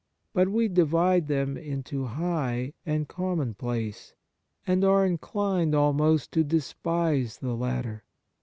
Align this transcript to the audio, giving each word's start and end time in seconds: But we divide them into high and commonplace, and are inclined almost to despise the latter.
But 0.33 0.49
we 0.49 0.67
divide 0.67 1.27
them 1.27 1.57
into 1.57 2.05
high 2.05 2.73
and 2.87 3.07
commonplace, 3.07 4.15
and 4.65 4.83
are 4.83 5.05
inclined 5.05 5.75
almost 5.75 6.31
to 6.31 6.43
despise 6.43 7.37
the 7.37 7.55
latter. 7.55 8.03